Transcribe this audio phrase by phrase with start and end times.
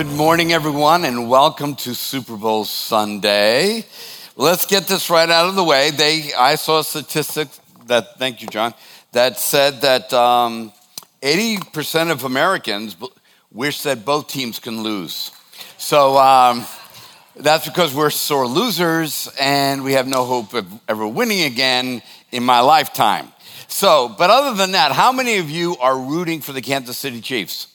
[0.00, 3.84] Good morning, everyone, and welcome to Super Bowl Sunday.
[4.34, 5.90] Let's get this right out of the way.
[5.90, 7.48] They, I saw a statistic
[7.84, 8.72] that, thank you, John,
[9.12, 10.72] that said that um,
[11.20, 12.96] 80% of Americans
[13.52, 15.32] wish that both teams can lose.
[15.76, 16.64] So um,
[17.36, 22.00] that's because we're sore losers and we have no hope of ever winning again
[22.32, 23.30] in my lifetime.
[23.68, 27.20] So, but other than that, how many of you are rooting for the Kansas City
[27.20, 27.66] Chiefs?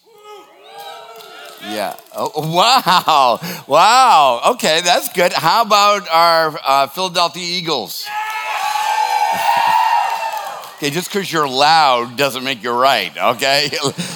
[1.68, 1.96] Yeah.
[2.16, 3.40] Oh, wow.
[3.68, 4.52] Wow.
[4.54, 5.34] Okay, that's good.
[5.34, 8.06] How about our uh, Philadelphia Eagles?
[10.76, 13.72] okay, just because you're loud doesn't make you right, okay?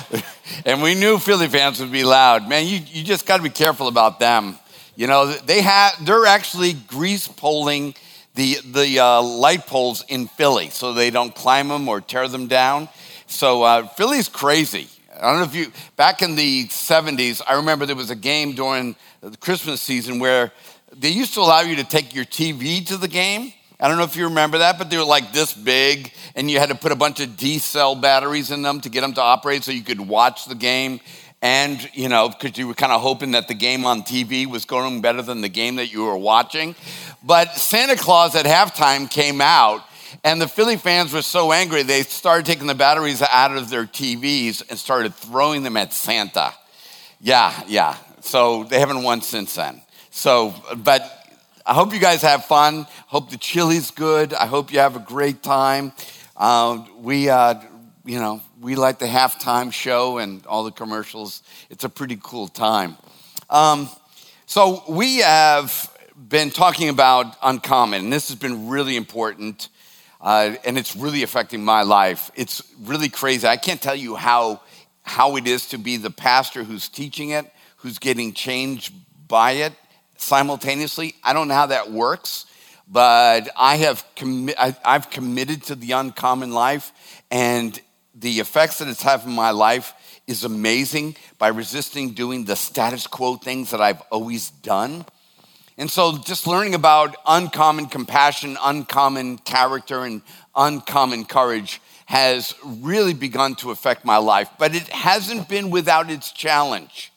[0.65, 2.47] and we knew Philly fans would be loud.
[2.47, 4.55] Man, you, you just got to be careful about them.
[4.95, 7.95] You know, they have, they're actually grease poling
[8.35, 12.47] the, the uh, light poles in Philly so they don't climb them or tear them
[12.47, 12.89] down.
[13.25, 14.87] So uh, Philly's crazy.
[15.21, 18.53] I don't know if you, back in the 70s, I remember there was a game
[18.53, 20.51] during the Christmas season where
[20.95, 23.51] they used to allow you to take your TV to the game.
[23.81, 26.59] I don't know if you remember that, but they were like this big, and you
[26.59, 29.21] had to put a bunch of D cell batteries in them to get them to
[29.21, 31.01] operate so you could watch the game.
[31.41, 34.65] And, you know, because you were kind of hoping that the game on TV was
[34.65, 36.75] going better than the game that you were watching.
[37.23, 39.81] But Santa Claus at halftime came out
[40.23, 43.85] and the Philly fans were so angry, they started taking the batteries out of their
[43.85, 46.53] TVs and started throwing them at Santa.
[47.21, 47.95] Yeah, yeah.
[48.21, 49.81] So they haven't won since then.
[50.11, 51.01] So, but
[51.65, 52.87] I hope you guys have fun.
[53.07, 54.33] Hope the chili's good.
[54.33, 55.93] I hope you have a great time.
[56.35, 57.55] Uh, we, uh,
[58.05, 61.43] you know, we like the halftime show and all the commercials.
[61.69, 62.97] It's a pretty cool time.
[63.49, 63.89] Um,
[64.45, 65.95] so we have
[66.27, 69.69] been talking about uncommon, and this has been really important
[70.21, 72.31] uh, and it's really affecting my life.
[72.35, 73.47] It's really crazy.
[73.47, 74.61] I can't tell you how,
[75.03, 78.93] how it is to be the pastor who's teaching it, who's getting changed
[79.27, 79.73] by it
[80.17, 81.15] simultaneously.
[81.23, 82.45] I don't know how that works,
[82.87, 86.91] but I have commi- I, I've committed to the uncommon life,
[87.31, 87.79] and
[88.15, 89.93] the effects that it's having in my life
[90.27, 95.05] is amazing by resisting doing the status quo things that I've always done.
[95.79, 100.21] And so, just learning about uncommon compassion, uncommon character, and
[100.53, 106.33] uncommon courage has really begun to affect my life, but it hasn't been without its
[106.33, 107.13] challenge.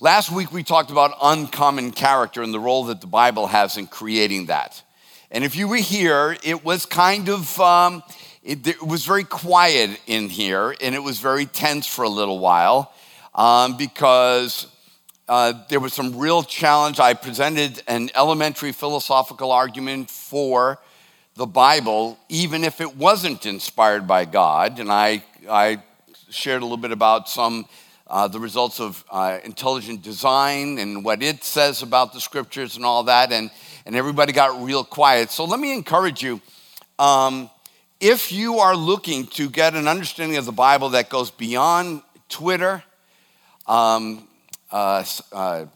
[0.00, 3.86] Last week, we talked about uncommon character and the role that the Bible has in
[3.86, 4.82] creating that.
[5.30, 8.02] And if you were here, it was kind of, um,
[8.42, 12.38] it, it, was very quiet in here, and it was very tense for a little
[12.38, 12.90] while
[13.34, 14.66] um, because
[15.28, 16.98] uh, there was some real challenge.
[16.98, 20.78] I presented an elementary philosophical argument for
[21.34, 24.78] the Bible, even if it wasn't inspired by God.
[24.78, 25.82] And I, I
[26.30, 27.66] shared a little bit about some
[28.06, 32.84] uh, the results of uh, intelligent design and what it says about the scriptures and
[32.84, 33.30] all that.
[33.30, 33.50] And,
[33.84, 35.30] and everybody got real quiet.
[35.30, 36.40] So let me encourage you.
[36.98, 37.50] Um,
[38.00, 42.00] if you are looking to get an understanding of the Bible that goes beyond
[42.30, 42.82] Twitter,
[43.66, 44.27] um,
[44.70, 45.66] uh, uh,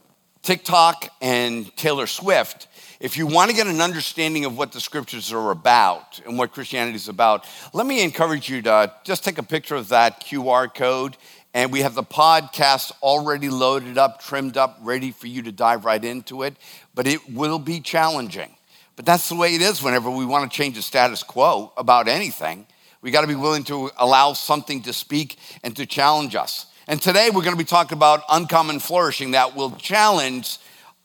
[0.41, 2.67] TikTok and Taylor Swift,
[2.99, 6.51] if you want to get an understanding of what the scriptures are about and what
[6.51, 10.73] Christianity is about, let me encourage you to just take a picture of that QR
[10.73, 11.17] code.
[11.53, 15.85] And we have the podcast already loaded up, trimmed up, ready for you to dive
[15.85, 16.55] right into it.
[16.95, 18.55] But it will be challenging.
[18.95, 22.07] But that's the way it is whenever we want to change the status quo about
[22.07, 22.67] anything.
[23.01, 26.67] We got to be willing to allow something to speak and to challenge us.
[26.85, 30.57] And today we're going to be talking about uncommon flourishing that will challenge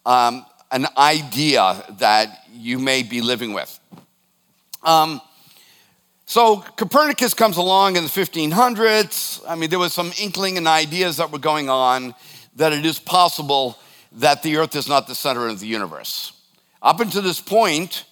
[0.05, 3.79] um, an idea that you may be living with.
[4.83, 5.21] Um,
[6.27, 9.41] so Copernicus comes along in the 1500s.
[9.47, 12.13] I mean, there was some inkling and ideas that were going on
[12.57, 13.79] that it is possible
[14.13, 16.33] that the earth is not the center of the universe.
[16.83, 18.05] Up until this point,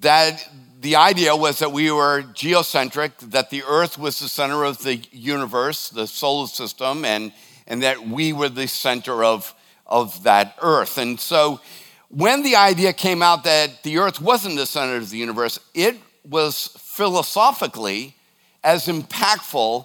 [0.00, 0.44] that
[0.80, 4.96] the idea was that we were geocentric, that the earth was the center of the
[5.10, 7.32] universe, the solar system, and,
[7.66, 9.54] and that we were the center of,
[9.86, 10.96] of that earth.
[10.98, 11.60] And so
[12.08, 15.96] when the idea came out that the earth wasn't the center of the universe, it
[16.24, 18.14] was philosophically
[18.62, 19.84] as impactful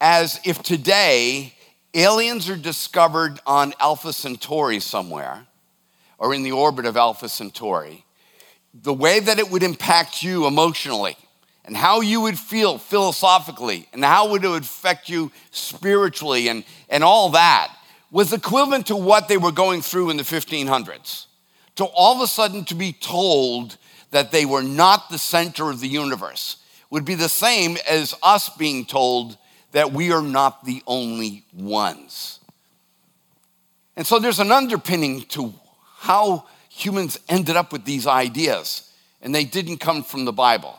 [0.00, 1.54] as if today
[1.92, 5.46] aliens are discovered on Alpha Centauri somewhere
[6.18, 8.04] or in the orbit of Alpha Centauri
[8.74, 11.16] the way that it would impact you emotionally
[11.64, 17.04] and how you would feel philosophically and how it would affect you spiritually and, and
[17.04, 17.74] all that
[18.10, 21.26] was equivalent to what they were going through in the 1500s.
[21.76, 23.76] To all of a sudden to be told
[24.10, 26.56] that they were not the center of the universe
[26.90, 29.36] would be the same as us being told
[29.72, 32.40] that we are not the only ones.
[33.94, 35.52] And so there's an underpinning to
[35.98, 36.46] how
[36.84, 38.90] humans ended up with these ideas,
[39.20, 40.78] and they didn't come from the Bible.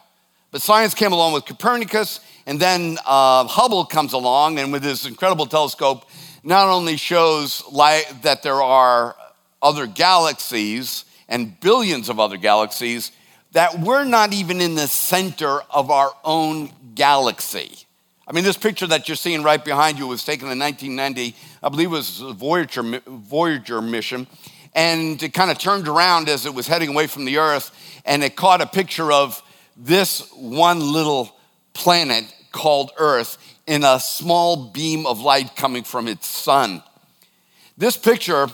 [0.51, 5.05] But science came along with Copernicus, and then uh, Hubble comes along, and with his
[5.05, 6.09] incredible telescope,
[6.43, 9.15] not only shows light, that there are
[9.61, 13.11] other galaxies and billions of other galaxies,
[13.51, 17.77] that we're not even in the center of our own galaxy.
[18.27, 21.69] I mean, this picture that you're seeing right behind you was taken in 1990, I
[21.69, 24.27] believe it was a Voyager, Voyager mission,
[24.73, 27.71] and it kind of turned around as it was heading away from the Earth,
[28.05, 29.41] and it caught a picture of
[29.75, 31.35] this one little
[31.73, 33.37] planet called Earth
[33.67, 36.83] in a small beam of light coming from its sun.
[37.77, 38.47] This picture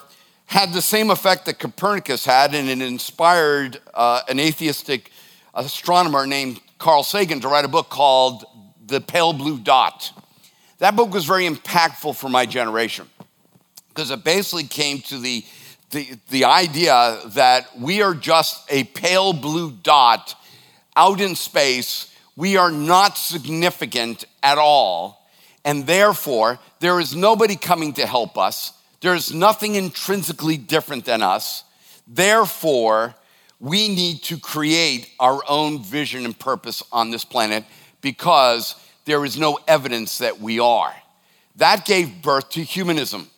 [0.45, 5.11] had the same effect that Copernicus had, and it inspired uh, an atheistic
[5.53, 8.45] astronomer named Carl Sagan to write a book called
[8.85, 10.11] the Pale Blue Dot.
[10.79, 13.09] That book was very impactful for my generation
[13.89, 15.45] because it basically came to the,
[15.91, 20.35] the, the idea that we are just a pale blue dot
[20.95, 22.13] out in space.
[22.35, 25.29] We are not significant at all.
[25.63, 28.73] And therefore, there is nobody coming to help us.
[29.01, 31.63] There's nothing intrinsically different than us.
[32.07, 33.15] Therefore,
[33.59, 37.63] we need to create our own vision and purpose on this planet
[38.01, 40.93] because there is no evidence that we are.
[41.55, 43.29] That gave birth to humanism.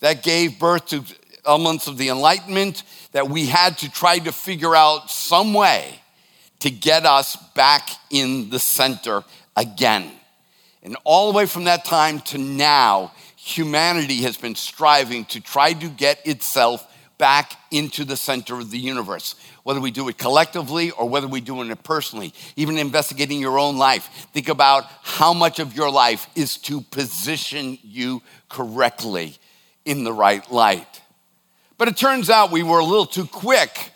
[0.00, 1.04] That gave birth to
[1.44, 6.00] elements of the Enlightenment that we had to try to figure out some way
[6.60, 9.24] to get us back in the center
[9.56, 10.10] again.
[10.82, 15.72] And all the way from that time to now, humanity has been striving to try
[15.72, 20.90] to get itself back into the center of the universe whether we do it collectively
[20.92, 24.28] or whether we do it personally, even investigating your own life.
[24.32, 29.36] Think about how much of your life is to position you correctly
[29.84, 31.01] in the right light.
[31.78, 33.90] But it turns out we were a little too quick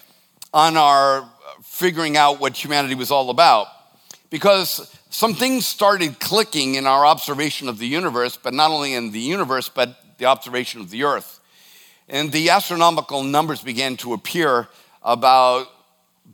[0.52, 1.28] on our
[1.62, 3.69] figuring out what humanity was all about
[4.31, 9.12] because some things started clicking in our observation of the universe, but not only in
[9.12, 11.40] the universe, but the observation of the earth.
[12.08, 14.69] And the astronomical numbers began to appear
[15.02, 15.69] about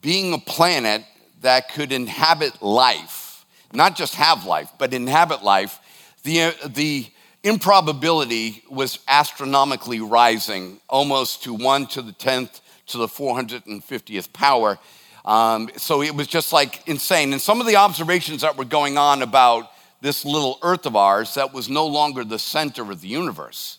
[0.00, 1.04] being a planet
[1.42, 5.78] that could inhabit life, not just have life, but inhabit life,
[6.22, 7.06] the, uh, the
[7.42, 14.78] improbability was astronomically rising, almost to 1 to the 10th to the 450th power.
[15.24, 17.32] Um, so it was just like insane.
[17.32, 21.34] And some of the observations that were going on about this little Earth of ours
[21.34, 23.78] that was no longer the center of the universe,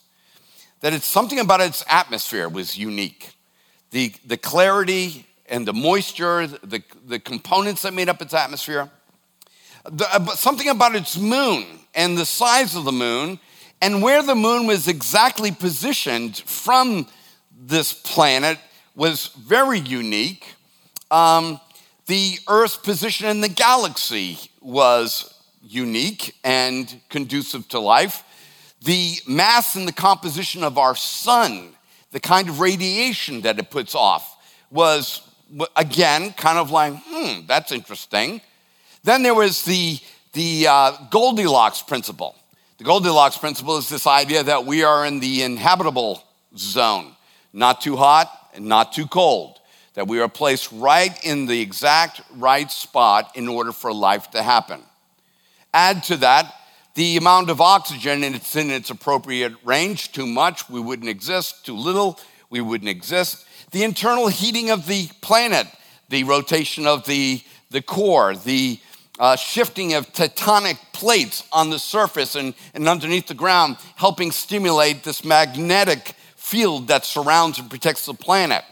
[0.80, 3.34] that it's something about its atmosphere was unique
[3.94, 8.90] the, the clarity and the moisture, the, the components that made up its atmosphere,
[9.88, 11.64] the, uh, something about its moon
[11.94, 13.38] and the size of the moon,
[13.80, 17.06] and where the moon was exactly positioned from
[17.56, 18.58] this planet
[18.94, 20.54] was very unique.
[21.10, 21.60] Um,
[22.06, 28.22] the Earth's position in the galaxy was unique and conducive to life.
[28.82, 31.74] The mass and the composition of our sun
[32.14, 34.38] the kind of radiation that it puts off
[34.70, 35.20] was,
[35.74, 38.40] again, kind of like, hmm, that's interesting.
[39.02, 39.98] Then there was the,
[40.32, 42.36] the uh, Goldilocks principle.
[42.78, 46.24] The Goldilocks principle is this idea that we are in the inhabitable
[46.56, 47.14] zone,
[47.52, 49.60] not too hot and not too cold,
[49.94, 54.42] that we are placed right in the exact right spot in order for life to
[54.42, 54.82] happen.
[55.72, 56.52] Add to that
[56.96, 60.10] the amount of oxygen and it's in its appropriate range.
[60.10, 61.64] Too much, we wouldn't exist.
[61.64, 62.18] Too little,
[62.50, 63.46] we wouldn't exist.
[63.70, 65.68] The internal heating of the planet,
[66.08, 67.40] the rotation of the,
[67.70, 68.80] the core, the
[69.18, 75.04] uh, shifting of tectonic plates on the surface and, and underneath the ground, helping stimulate
[75.04, 78.64] this magnetic field that surrounds and protects the planet.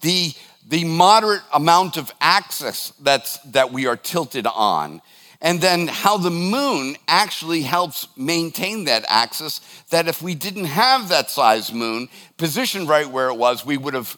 [0.00, 0.32] The,
[0.68, 5.00] the moderate amount of axis that's, that we are tilted on
[5.44, 9.60] and then how the moon actually helps maintain that axis.
[9.90, 13.92] That if we didn't have that size moon positioned right where it was, we would
[13.92, 14.16] have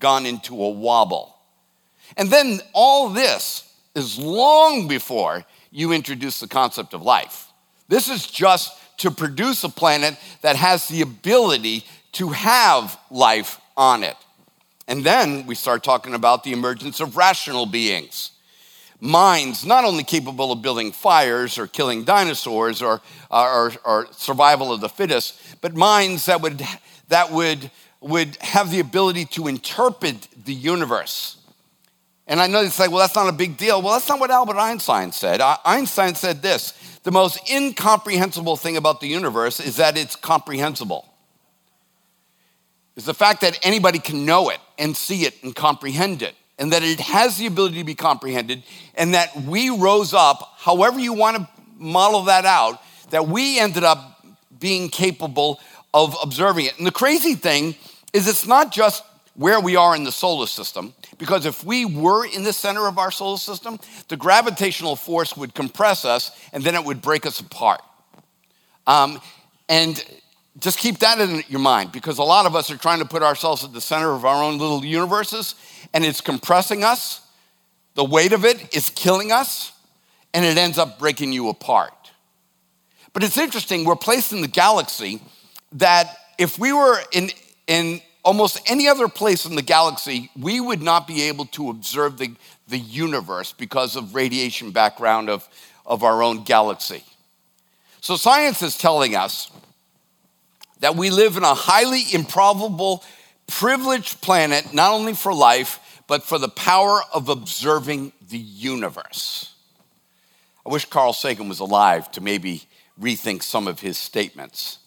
[0.00, 1.36] gone into a wobble.
[2.16, 7.48] And then all this is long before you introduce the concept of life.
[7.88, 14.02] This is just to produce a planet that has the ability to have life on
[14.02, 14.16] it.
[14.86, 18.30] And then we start talking about the emergence of rational beings
[19.04, 24.80] minds not only capable of building fires or killing dinosaurs or, or, or, survival of
[24.80, 26.62] the fittest, but minds that would,
[27.08, 27.70] that would,
[28.00, 31.36] would have the ability to interpret the universe.
[32.26, 33.82] And I know it's say, well, that's not a big deal.
[33.82, 35.40] Well, that's not what Albert Einstein said.
[35.64, 41.06] Einstein said this the most incomprehensible thing about the universe is that it's comprehensible.
[42.96, 46.72] is the fact that anybody can know it and see it and comprehend it, and
[46.72, 48.62] that it has the ability to be comprehended,
[48.94, 53.84] and that we rose up, however you want to model that out, that we ended
[53.84, 54.24] up
[54.58, 55.60] being capable
[55.92, 56.78] of observing it.
[56.78, 57.74] And the crazy thing
[58.14, 59.04] is, it's not just
[59.34, 62.98] where we are in the solar system, because if we were in the center of
[62.98, 63.78] our solar system,
[64.08, 67.80] the gravitational force would compress us and then it would break us apart.
[68.86, 69.20] Um,
[69.68, 70.04] and
[70.58, 73.22] just keep that in your mind because a lot of us are trying to put
[73.22, 75.54] ourselves at the center of our own little universes
[75.92, 77.20] and it's compressing us.
[77.94, 79.72] The weight of it is killing us
[80.32, 81.92] and it ends up breaking you apart.
[83.12, 85.20] But it's interesting, we're placed in the galaxy
[85.72, 87.30] that if we were in,
[87.66, 92.18] in almost any other place in the galaxy, we would not be able to observe
[92.18, 92.34] the,
[92.68, 95.48] the universe because of radiation background of,
[95.86, 97.04] of our own galaxy.
[98.00, 99.50] So science is telling us
[100.80, 103.04] that we live in a highly improbable,
[103.46, 109.54] privileged planet, not only for life, but for the power of observing the universe.
[110.66, 112.62] I wish Carl Sagan was alive to maybe
[113.00, 114.78] rethink some of his statements.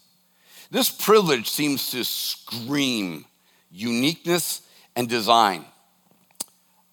[0.70, 3.24] This privilege seems to scream
[3.70, 4.62] uniqueness
[4.96, 5.64] and design.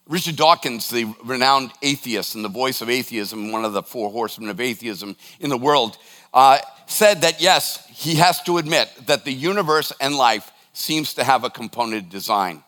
[0.08, 4.50] Richard Dawkins, the renowned atheist and the voice of atheism, one of the four horsemen
[4.50, 5.98] of atheism in the world,
[6.34, 11.24] uh, said that yes, he has to admit that the universe and life seems to
[11.24, 12.64] have a component design.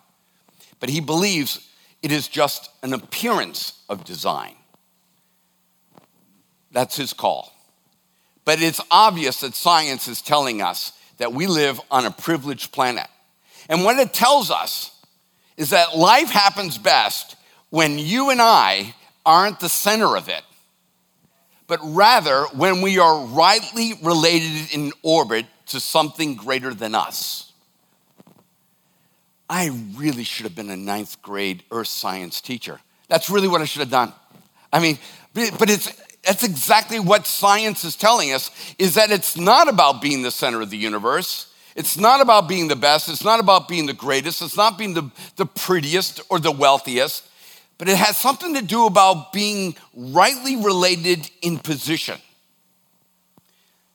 [0.80, 1.68] But he believes
[2.02, 4.56] it is just an appearance of design.
[6.72, 7.54] That's his call.
[8.46, 13.08] But it's obvious that science is telling us that we live on a privileged planet.
[13.70, 14.92] And what it tells us
[15.58, 17.36] is that life happens best
[17.70, 18.94] when you and I
[19.26, 20.44] aren't the center of it,
[21.68, 27.52] but rather when we are rightly related in orbit to something greater than us.
[29.50, 32.80] I really should have been a ninth grade earth science teacher.
[33.08, 34.14] That's really what I should have done.
[34.72, 34.98] I mean,
[35.34, 35.94] but it's
[36.24, 40.62] that's exactly what science is telling us is that it's not about being the center
[40.62, 41.54] of the universe.
[41.78, 43.08] It's not about being the best.
[43.08, 44.42] It's not about being the greatest.
[44.42, 47.24] It's not being the, the prettiest or the wealthiest,
[47.78, 52.18] but it has something to do about being rightly related in position.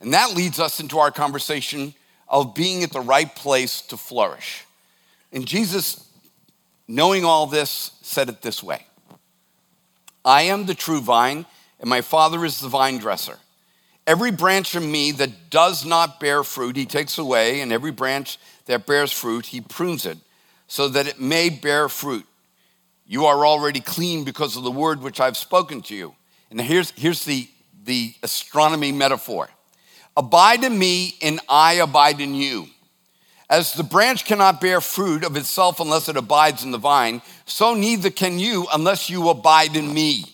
[0.00, 1.92] And that leads us into our conversation
[2.28, 4.64] of being at the right place to flourish.
[5.32, 6.06] And Jesus,
[6.86, 8.86] knowing all this, said it this way
[10.24, 11.46] I am the true vine,
[11.80, 13.38] and my Father is the vine dresser.
[14.06, 18.38] Every branch of me that does not bear fruit, he takes away, and every branch
[18.66, 20.18] that bears fruit, he prunes it,
[20.66, 22.26] so that it may bear fruit.
[23.06, 26.14] You are already clean because of the word which I've spoken to you.
[26.50, 27.48] And here's, here's the,
[27.84, 29.48] the astronomy metaphor
[30.14, 32.66] Abide in me, and I abide in you.
[33.48, 37.74] As the branch cannot bear fruit of itself unless it abides in the vine, so
[37.74, 40.24] neither can you unless you abide in me.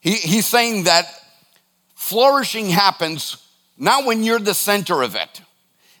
[0.00, 1.06] He, he's saying that
[2.06, 3.36] Flourishing happens
[3.76, 5.40] not when you're the center of it,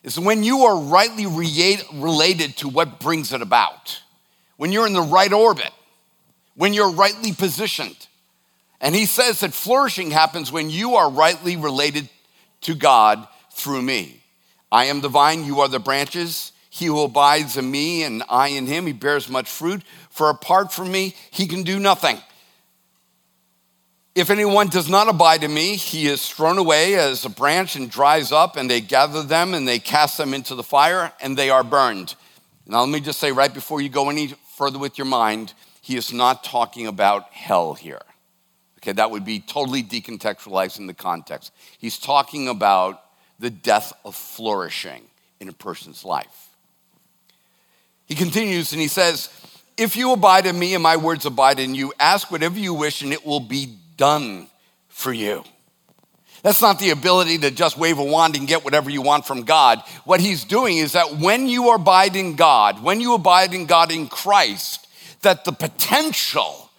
[0.04, 4.00] it's when you are rightly related to what brings it about,
[4.56, 5.72] when you're in the right orbit,
[6.54, 8.06] when you're rightly positioned.
[8.80, 12.08] And he says that flourishing happens when you are rightly related
[12.60, 14.22] to God through me.
[14.70, 16.52] I am the vine, you are the branches.
[16.70, 19.82] He who abides in me and I in him, he bears much fruit.
[20.10, 22.18] For apart from me, he can do nothing.
[24.16, 27.90] If anyone does not abide in me, he is thrown away as a branch and
[27.90, 31.50] dries up, and they gather them and they cast them into the fire, and they
[31.50, 32.14] are burned.
[32.66, 35.98] Now, let me just say right before you go any further with your mind, he
[35.98, 38.00] is not talking about hell here.
[38.78, 41.52] Okay, that would be totally decontextualizing the context.
[41.76, 43.02] He's talking about
[43.38, 45.02] the death of flourishing
[45.40, 46.48] in a person's life.
[48.06, 49.28] He continues and he says,
[49.76, 53.02] If you abide in me and my words abide in you, ask whatever you wish
[53.02, 54.48] and it will be done
[54.88, 55.44] for you.
[56.42, 59.42] That's not the ability to just wave a wand and get whatever you want from
[59.42, 59.82] God.
[60.04, 63.90] What he's doing is that when you abide in God, when you abide in God
[63.90, 64.86] in Christ,
[65.22, 66.70] that the potential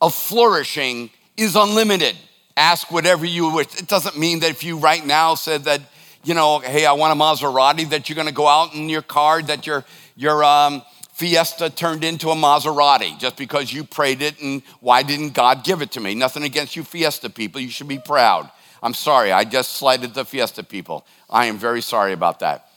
[0.00, 2.16] of flourishing is unlimited.
[2.56, 3.66] Ask whatever you wish.
[3.76, 5.80] It doesn't mean that if you right now said that,
[6.24, 9.42] you know, hey, I want a Maserati, that you're gonna go out in your car,
[9.42, 9.84] that your,
[10.16, 10.82] your, um,
[11.18, 15.82] Fiesta turned into a Maserati just because you prayed it and why didn't God give
[15.82, 16.14] it to me?
[16.14, 17.60] Nothing against you Fiesta people.
[17.60, 18.48] You should be proud.
[18.84, 19.32] I'm sorry.
[19.32, 21.04] I just slighted the Fiesta people.
[21.28, 22.68] I am very sorry about that.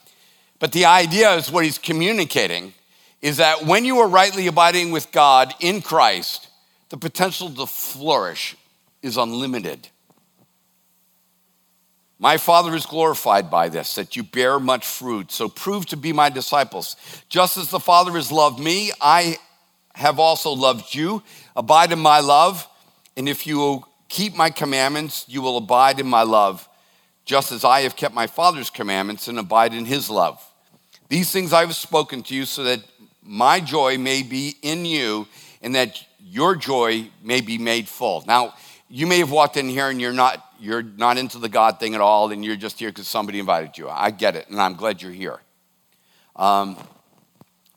[0.58, 2.74] But the idea is what he's communicating
[3.22, 6.48] is that when you are rightly abiding with God in Christ,
[6.90, 8.58] the potential to flourish
[9.04, 9.88] is unlimited.
[12.22, 15.32] My Father is glorified by this, that you bear much fruit.
[15.32, 16.96] So prove to be my disciples.
[17.30, 19.38] Just as the Father has loved me, I
[19.96, 21.24] have also loved you.
[21.56, 22.68] Abide in my love.
[23.18, 26.70] And if you keep my commandments, you will abide in my love,
[27.26, 30.48] just as I have kept my Father's commandments and abide in his love.
[31.10, 32.82] These things I have spoken to you so that
[33.24, 35.28] my joy may be in you
[35.64, 38.24] and that your joy may be made full.
[38.28, 38.54] Now,
[38.92, 41.96] you may have walked in here and you're not you're not into the God thing
[41.96, 43.90] at all, and you're just here because somebody invited you.
[43.90, 45.40] I get it, and I'm glad you're here.
[46.36, 46.78] Um,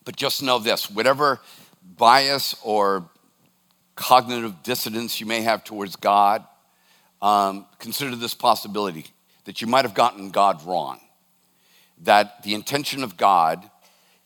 [0.04, 1.40] but just know this whatever
[1.96, 3.08] bias or
[3.94, 6.44] cognitive dissonance you may have towards God,
[7.22, 9.06] um, consider this possibility
[9.44, 11.00] that you might have gotten God wrong.
[12.02, 13.70] That the intention of God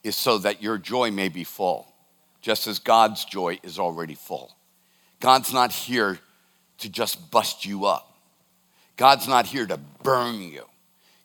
[0.03, 1.93] is so that your joy may be full,
[2.41, 4.55] just as God's joy is already full.
[5.19, 6.19] God's not here
[6.79, 8.17] to just bust you up.
[8.97, 10.63] God's not here to burn you.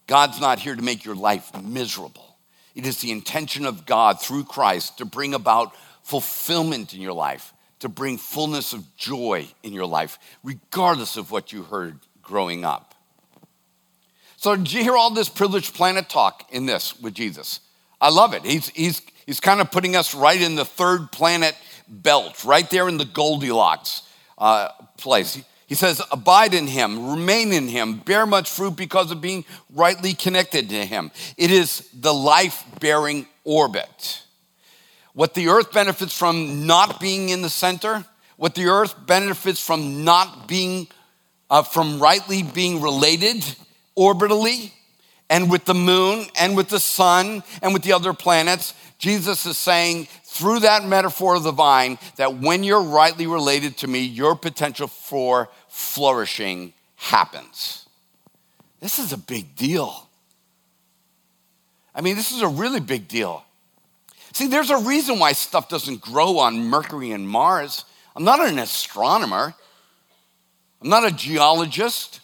[0.07, 2.37] God's not here to make your life miserable.
[2.75, 7.53] It is the intention of God through Christ to bring about fulfillment in your life,
[7.81, 12.95] to bring fullness of joy in your life, regardless of what you heard growing up.
[14.37, 17.61] So, did you hear all this privileged planet talk in this with Jesus?
[18.01, 18.45] I love it.
[18.45, 21.57] He's, he's, he's kind of putting us right in the third planet
[21.89, 24.03] belt, right there in the Goldilocks
[24.39, 25.43] uh, place.
[25.67, 30.15] He says, Abide in him, remain in him, bear much fruit because of being rightly
[30.15, 31.11] connected to him.
[31.37, 34.23] It is the life bearing orbit.
[35.15, 38.05] What the earth benefits from not being in the center,
[38.37, 40.89] what the earth benefits from not being,
[41.49, 43.45] uh, from rightly being related
[43.97, 44.73] orbitally,
[45.31, 49.57] and with the moon, and with the sun, and with the other planets, Jesus is
[49.57, 54.35] saying through that metaphor of the vine that when you're rightly related to me, your
[54.35, 57.87] potential for flourishing happens.
[58.81, 60.09] This is a big deal.
[61.95, 63.45] I mean, this is a really big deal.
[64.33, 67.85] See, there's a reason why stuff doesn't grow on Mercury and Mars.
[68.17, 69.55] I'm not an astronomer,
[70.83, 72.19] I'm not a geologist.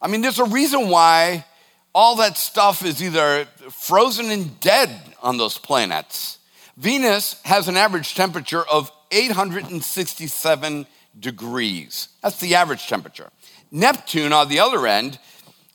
[0.00, 1.44] I mean, there's a reason why
[1.92, 6.38] all that stuff is either frozen and dead on those planets.
[6.76, 10.86] Venus has an average temperature of 867
[11.18, 12.08] degrees.
[12.22, 13.30] That's the average temperature.
[13.70, 15.18] Neptune, on the other end,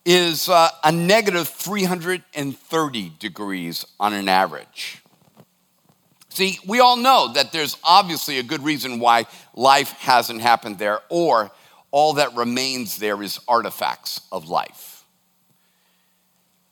[0.05, 5.01] is uh, a negative 330 degrees on an average.
[6.29, 10.99] See, we all know that there's obviously a good reason why life hasn't happened there,
[11.09, 11.51] or
[11.89, 15.03] all that remains there is artifacts of life.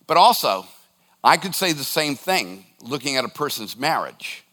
[0.08, 0.66] But also,
[1.24, 4.44] I could say the same thing looking at a person's marriage,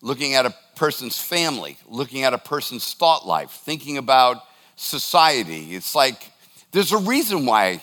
[0.00, 4.42] looking at a person's family, looking at a person's thought life, thinking about
[4.76, 5.74] society.
[5.74, 6.30] It's like
[6.72, 7.82] there's a reason why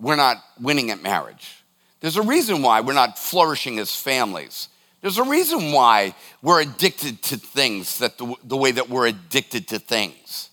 [0.00, 1.64] we're not winning at marriage.
[2.00, 4.68] There's a reason why we're not flourishing as families.
[5.00, 9.68] There's a reason why we're addicted to things that the, the way that we're addicted
[9.68, 10.47] to things.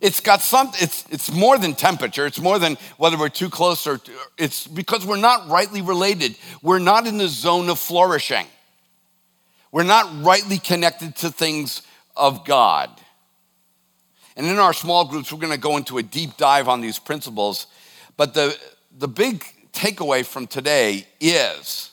[0.00, 2.26] It's got some, it's, it's more than temperature.
[2.26, 4.00] It's more than whether we're too close or,
[4.36, 6.36] it's because we're not rightly related.
[6.62, 8.46] We're not in the zone of flourishing.
[9.72, 11.82] We're not rightly connected to things
[12.16, 12.90] of God.
[14.36, 16.98] And in our small groups, we're going to go into a deep dive on these
[16.98, 17.66] principles.
[18.16, 18.56] But the,
[18.96, 21.90] the big takeaway from today is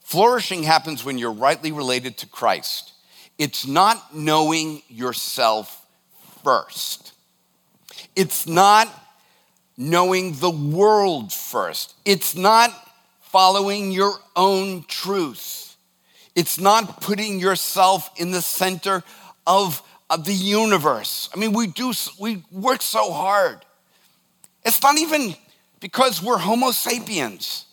[0.00, 2.92] flourishing happens when you're rightly related to Christ.
[3.38, 5.84] It's not knowing yourself
[6.42, 7.05] first,
[8.16, 8.88] it's not
[9.76, 12.70] knowing the world first, it's not
[13.20, 15.76] following your own truth.
[16.34, 19.02] It's not putting yourself in the center
[19.46, 21.30] of, of the universe.
[21.34, 23.64] I mean, we do, we work so hard.
[24.64, 25.34] It's not even
[25.80, 27.64] because we're Homo sapiens.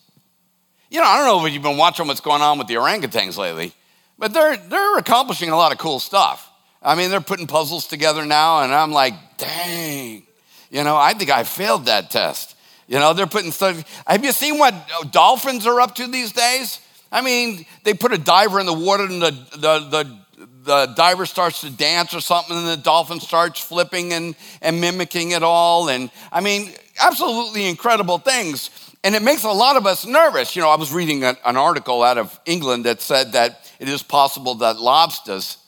[0.90, 3.36] You know, I don't know if you've been watching what's going on with the orangutans
[3.36, 3.72] lately,
[4.18, 6.50] but they're, they're accomplishing a lot of cool stuff.
[6.82, 10.26] I mean, they're putting puzzles together now, and I'm like, dang.
[10.74, 12.56] You know, I think I failed that test.
[12.88, 13.84] You know, they're putting stuff.
[14.08, 14.74] Have you seen what
[15.12, 16.80] dolphins are up to these days?
[17.12, 20.18] I mean, they put a diver in the water and the, the, the,
[20.64, 25.30] the diver starts to dance or something and the dolphin starts flipping and, and mimicking
[25.30, 25.90] it all.
[25.90, 28.70] And I mean, absolutely incredible things.
[29.04, 30.56] And it makes a lot of us nervous.
[30.56, 33.88] You know, I was reading an, an article out of England that said that it
[33.88, 35.58] is possible that lobsters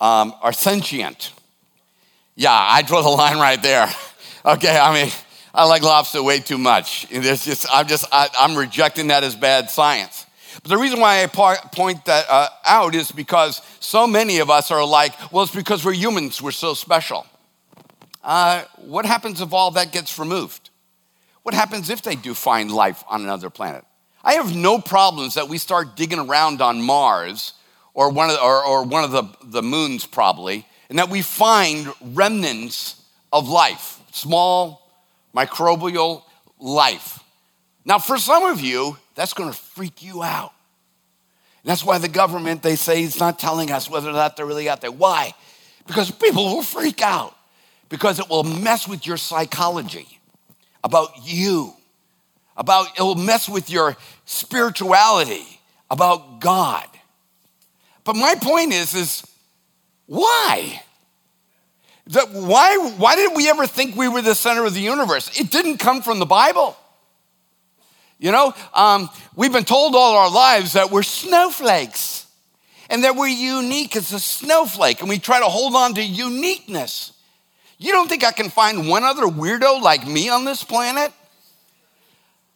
[0.00, 1.32] um, are sentient.
[2.34, 3.88] Yeah, I draw the line right there.
[4.46, 5.12] okay, I mean,
[5.52, 7.08] I like lobster way too much.
[7.08, 10.26] There's just, I'm just, I, I'm rejecting that as bad science.
[10.62, 14.70] But the reason why I point that uh, out is because so many of us
[14.70, 17.26] are like, well, it's because we're humans, we're so special.
[18.24, 20.70] Uh, what happens if all that gets removed?
[21.46, 23.84] what happens if they do find life on another planet?
[24.24, 27.52] I have no problems that we start digging around on Mars
[27.94, 31.86] or one of or, or one of the, the moons, probably, and that we find
[32.00, 33.00] remnants
[33.32, 34.90] of life, small
[35.34, 36.22] microbial
[36.58, 37.22] life.
[37.84, 40.52] Now, for some of you, that's going to freak you out.
[41.62, 44.46] And that's why the government, they say, is not telling us whether or not they're
[44.46, 44.90] really out there.
[44.90, 45.34] Why?
[45.86, 47.36] Because people will freak out,
[47.88, 50.18] because it will mess with your psychology
[50.82, 51.74] about you,
[52.56, 56.86] about it will mess with your spirituality, about God.
[58.04, 59.26] But my point is, is
[60.06, 60.82] why?
[62.08, 65.40] That why, why did we ever think we were the center of the universe?
[65.40, 66.76] It didn't come from the Bible.
[68.18, 72.26] You know, um, we've been told all our lives that we're snowflakes
[72.88, 77.12] and that we're unique as a snowflake, and we try to hold on to uniqueness.
[77.78, 81.12] You don't think I can find one other weirdo like me on this planet?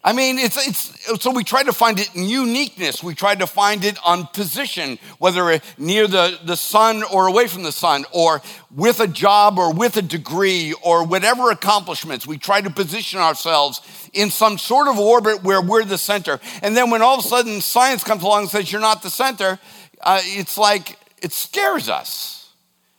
[0.02, 3.02] I mean, it's, it's, so we try to find it in uniqueness.
[3.02, 7.64] We try to find it on position, whether near the, the sun or away from
[7.64, 8.40] the sun, or
[8.74, 12.26] with a job or with a degree or whatever accomplishments.
[12.26, 13.82] We try to position ourselves
[14.14, 16.40] in some sort of orbit where we're the center.
[16.62, 19.10] And then when all of a sudden science comes along and says you're not the
[19.10, 19.58] center,
[20.00, 22.48] uh, it's like it scares us.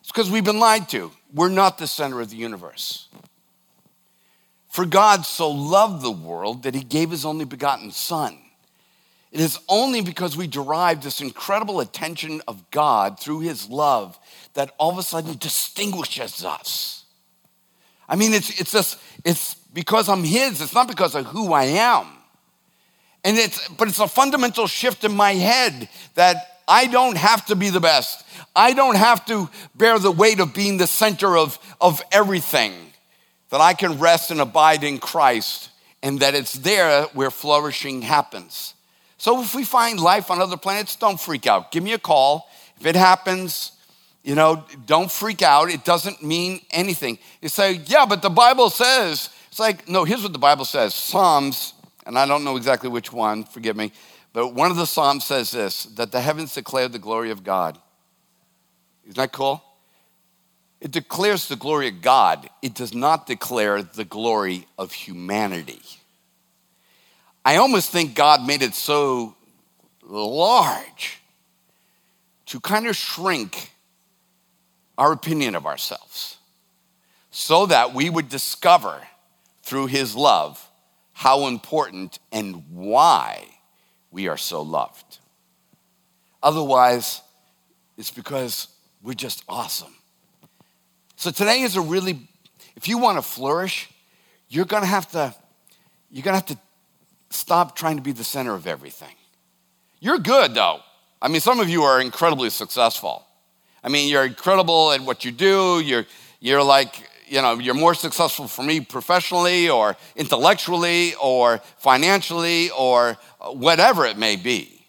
[0.01, 1.11] It's because we've been lied to.
[1.33, 3.07] We're not the center of the universe.
[4.71, 8.37] For God so loved the world that he gave his only begotten Son.
[9.29, 14.17] It is only because we derive this incredible attention of God through his love
[14.53, 17.03] that all of a sudden distinguishes us.
[18.07, 21.65] I mean, it's, it's just, it's because I'm his, it's not because of who I
[21.65, 22.07] am.
[23.25, 27.57] And it's, but it's a fundamental shift in my head that I don't have to
[27.57, 28.25] be the best.
[28.55, 32.90] I don't have to bear the weight of being the center of, of everything
[33.51, 35.69] that I can rest and abide in Christ
[36.01, 38.73] and that it's there where flourishing happens.
[39.17, 41.71] So if we find life on other planets, don't freak out.
[41.71, 42.49] Give me a call.
[42.79, 43.73] If it happens,
[44.23, 45.69] you know, don't freak out.
[45.69, 47.19] It doesn't mean anything.
[47.41, 50.95] You say, yeah, but the Bible says, it's like, no, here's what the Bible says
[50.95, 51.73] Psalms,
[52.05, 53.91] and I don't know exactly which one, forgive me,
[54.33, 57.77] but one of the Psalms says this that the heavens declare the glory of God.
[59.03, 59.63] Isn't that cool?
[60.81, 65.81] It declares the glory of God, it does not declare the glory of humanity.
[67.45, 69.35] I almost think God made it so
[70.01, 71.19] large
[72.47, 73.71] to kind of shrink
[74.97, 76.37] our opinion of ourselves
[77.29, 79.01] so that we would discover
[79.63, 80.67] through his love
[81.13, 83.45] how important and why
[84.09, 85.19] we are so loved.
[86.41, 87.21] Otherwise,
[87.97, 88.67] it's because
[89.03, 89.93] we're just awesome.
[91.21, 92.27] So today is a really,
[92.75, 93.91] if you want to flourish,
[94.49, 95.35] you're gonna have to,
[96.09, 96.57] you're gonna have to
[97.29, 99.13] stop trying to be the center of everything.
[99.99, 100.79] You're good though.
[101.21, 103.23] I mean, some of you are incredibly successful.
[103.83, 105.79] I mean, you're incredible at what you do.
[105.79, 106.07] You're,
[106.39, 113.15] you're like, you know, you're more successful for me professionally or intellectually or financially or
[113.51, 114.87] whatever it may be.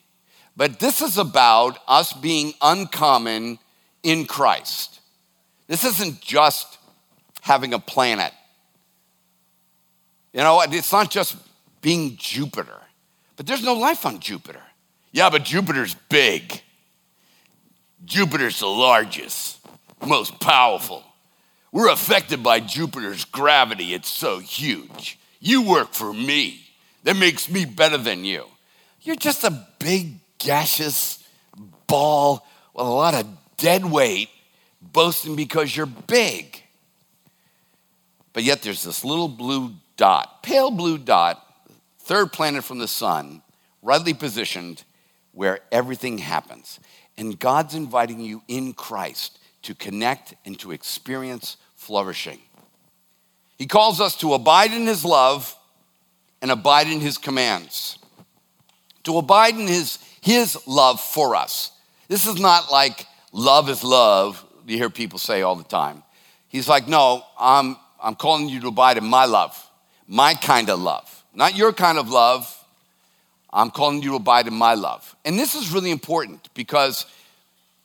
[0.57, 3.59] But this is about us being uncommon
[4.03, 5.01] in Christ.
[5.73, 6.77] This isn't just
[7.41, 8.35] having a planet.
[10.35, 11.35] You know, it's not just
[11.81, 12.79] being Jupiter,
[13.37, 14.61] but there's no life on Jupiter.
[15.13, 16.61] Yeah, but Jupiter's big.
[18.05, 19.61] Jupiter's the largest,
[20.07, 21.05] most powerful.
[21.73, 23.95] We're affected by Jupiter's gravity.
[23.95, 25.19] It's so huge.
[25.41, 26.67] You work for me.
[27.05, 28.45] That makes me better than you.
[29.01, 31.27] You're just a big, gaseous
[31.87, 34.29] ball with a lot of dead weight
[34.83, 36.63] boasting because you're big.
[38.33, 41.45] But yet there's this little blue dot, pale blue dot,
[42.01, 43.43] third planet from the sun,
[43.83, 44.85] rightly positioned
[45.33, 46.81] where everything happens.
[47.17, 52.39] And God's inviting you in Christ to connect and to experience flourishing.
[53.59, 55.55] He calls us to abide in His love
[56.41, 57.99] and abide in His commands.
[59.05, 61.73] To abide in His, his love for us.
[62.09, 66.03] This is not like love is love, you hear people say all the time.
[66.49, 69.57] He's like, no, I'm, I'm calling you to abide in my love,
[70.07, 72.59] my kind of love, not your kind of love.
[73.55, 75.15] I'm calling you to abide in my love.
[75.25, 77.05] And this is really important because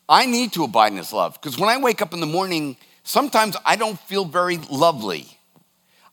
[0.07, 1.33] I need to abide in his love.
[1.33, 5.27] Because when I wake up in the morning, sometimes I don't feel very lovely.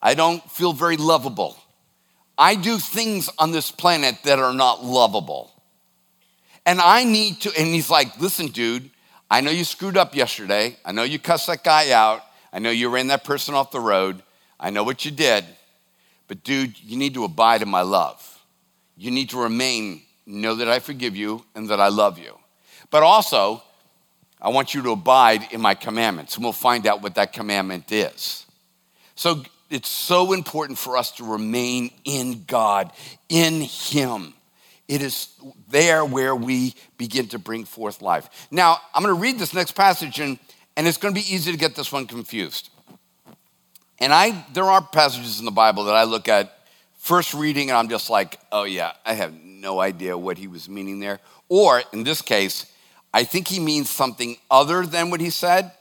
[0.03, 1.57] I don't feel very lovable.
[2.37, 5.53] I do things on this planet that are not lovable.
[6.67, 8.91] And I need to, and he's like, listen, dude,
[9.31, 10.77] I know you screwed up yesterday.
[10.85, 12.23] I know you cussed that guy out.
[12.53, 14.23] I know you ran that person off the road.
[14.61, 15.45] I know what you did.
[16.29, 18.41] But, dude, you need to abide in my love.
[18.97, 22.39] You need to remain, know that I forgive you and that I love you.
[22.91, 23.63] But also,
[24.41, 27.91] I want you to abide in my commandments, and we'll find out what that commandment
[27.91, 28.47] is.
[29.17, 32.93] So, it's so important for us to remain in God,
[33.29, 34.35] in Him.
[34.87, 35.29] It is
[35.69, 38.49] there where we begin to bring forth life.
[38.51, 40.39] Now, I'm going to read this next passage, and,
[40.77, 42.71] and it's going to be easy to get this one confused.
[43.99, 46.59] And I, there are passages in the Bible that I look at
[46.99, 50.69] first reading, and I'm just like, oh yeah, I have no idea what he was
[50.69, 51.21] meaning there.
[51.49, 52.67] Or in this case,
[53.13, 55.73] I think he means something other than what he said,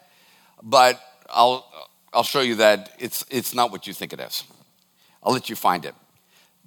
[0.62, 1.66] but I'll,
[2.14, 4.44] I'll show you that it's, it's not what you think it is.
[5.22, 5.96] I'll let you find it.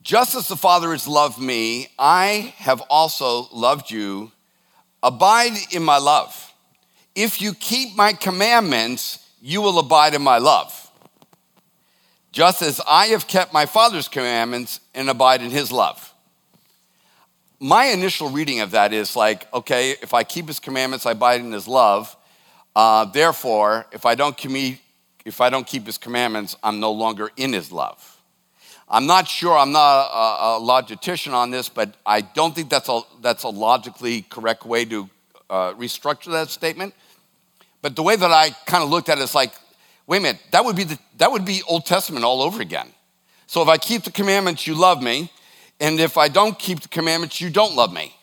[0.07, 4.31] Just as the Father has loved me, I have also loved you.
[5.03, 6.55] Abide in my love.
[7.17, 10.93] If you keep my commandments, you will abide in my love.
[12.31, 16.15] Just as I have kept my Father's commandments and abide in his love.
[17.59, 21.41] My initial reading of that is like, okay, if I keep his commandments, I abide
[21.41, 22.17] in his love.
[22.77, 24.41] Uh, therefore, if I don't
[25.25, 28.16] if I don't keep his commandments, I'm no longer in his love.
[28.89, 32.89] I'm not sure, I'm not a, a logician on this, but I don't think that's
[32.89, 35.11] a, that's a logically correct way to
[35.51, 36.95] uh, restructure that statement.
[37.83, 39.53] But the way that I kind of looked at it is like,
[40.07, 42.89] wait a minute, that would, be the, that would be Old Testament all over again.
[43.47, 45.31] So if I keep the commandments, you love me.
[45.81, 48.15] And if I don't keep the commandments, you don't love me.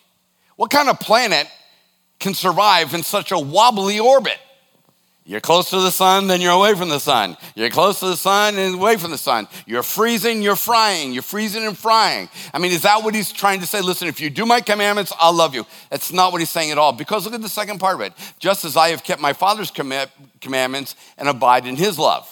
[0.56, 1.46] What kind of planet
[2.18, 4.38] can survive in such a wobbly orbit?
[5.26, 7.38] You're close to the sun, then you're away from the sun.
[7.54, 9.48] You're close to the sun and away from the sun.
[9.66, 11.14] You're freezing, you're frying.
[11.14, 12.28] You're freezing and frying.
[12.52, 13.80] I mean, is that what he's trying to say?
[13.80, 15.64] Listen, if you do my commandments, I'll love you.
[15.88, 16.92] That's not what he's saying at all.
[16.92, 18.12] Because look at the second part of it.
[18.38, 22.30] Just as I have kept my Father's commandments and abide in his love.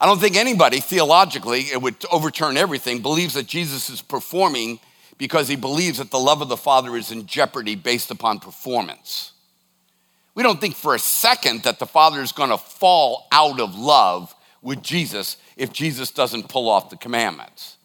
[0.00, 4.80] I don't think anybody theologically, it would overturn everything, believes that Jesus is performing
[5.18, 9.32] because he believes that the love of the Father is in jeopardy based upon performance.
[10.34, 13.76] We don't think for a second that the Father is going to fall out of
[13.76, 17.76] love with Jesus if Jesus doesn't pull off the commandments.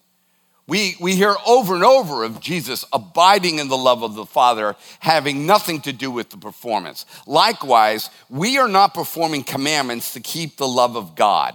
[0.67, 4.75] We, we hear over and over of Jesus abiding in the love of the Father,
[4.99, 7.05] having nothing to do with the performance.
[7.27, 11.53] Likewise, we are not performing commandments to keep the love of God.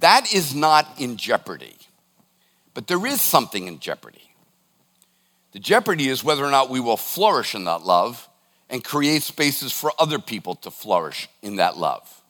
[0.00, 1.76] That is not in jeopardy.
[2.74, 4.30] But there is something in jeopardy.
[5.52, 8.25] The jeopardy is whether or not we will flourish in that love
[8.68, 12.22] and create spaces for other people to flourish in that love.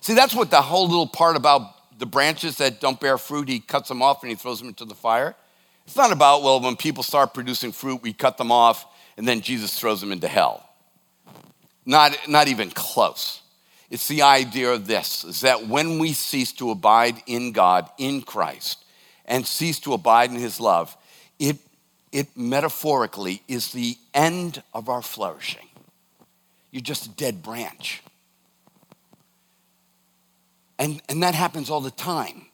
[0.00, 3.60] See, that's what the whole little part about the branches that don't bear fruit, he
[3.60, 5.36] cuts them off and he throws them into the fire.
[5.86, 8.86] It's not about, well, when people start producing fruit, we cut them off
[9.16, 10.68] and then Jesus throws them into hell.
[11.84, 13.42] Not, not even close.
[13.90, 18.22] It's the idea of this is that when we cease to abide in God, in
[18.22, 18.84] Christ,
[19.26, 20.96] and cease to abide in his love,
[21.38, 21.58] it
[22.12, 25.66] it metaphorically is the end of our flourishing.
[26.70, 28.02] You're just a dead branch.
[30.78, 32.46] And, and that happens all the time.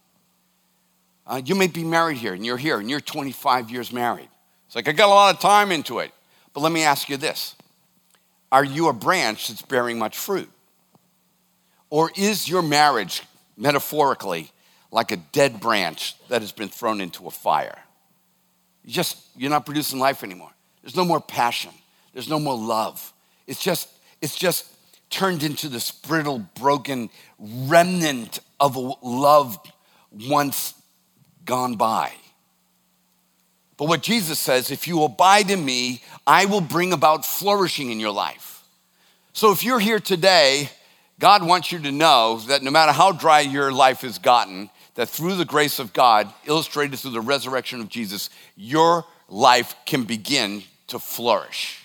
[1.26, 4.28] Uh, you may be married here and you're here and you're 25 years married.
[4.66, 6.12] It's like, I got a lot of time into it.
[6.52, 7.54] But let me ask you this
[8.50, 10.50] Are you a branch that's bearing much fruit?
[11.90, 13.22] Or is your marriage
[13.56, 14.50] metaphorically
[14.90, 17.78] like a dead branch that has been thrown into a fire?
[18.88, 20.48] You just, you're not producing life anymore.
[20.80, 21.72] There's no more passion.
[22.14, 23.12] There's no more love.
[23.46, 23.86] It's just,
[24.22, 24.64] it's just
[25.10, 29.58] turned into this brittle, broken remnant of a love
[30.26, 30.72] once
[31.44, 32.12] gone by.
[33.76, 38.00] But what Jesus says, if you abide in me, I will bring about flourishing in
[38.00, 38.64] your life.
[39.34, 40.70] So if you're here today,
[41.18, 45.08] God wants you to know that no matter how dry your life has gotten, that
[45.08, 50.64] through the grace of God, illustrated through the resurrection of Jesus, your life can begin
[50.88, 51.84] to flourish.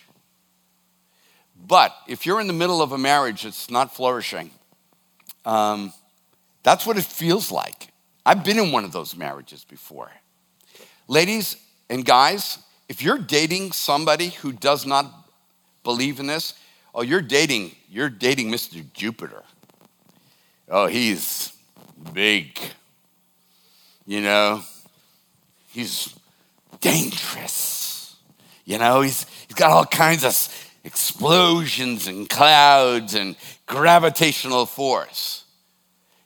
[1.56, 4.49] But if you're in the middle of a marriage that's not flourishing,
[5.45, 5.93] um,
[6.63, 7.89] that's what it feels like.
[8.26, 10.10] I've been in one of those marriages before.
[11.08, 11.56] Ladies
[11.91, 12.58] and guys,
[12.89, 15.06] if you're dating somebody who does not
[15.84, 16.56] believe in this,
[16.95, 18.84] oh, you're dating, you're dating Mr.
[18.91, 19.43] Jupiter.
[20.67, 21.54] Oh, he's
[22.12, 22.60] big.
[24.05, 24.61] You know,
[25.69, 26.13] he's
[26.81, 28.15] dangerous.
[28.65, 30.35] You know, he's, he's got all kinds of
[30.83, 33.35] explosions and clouds and
[33.65, 35.45] gravitational force.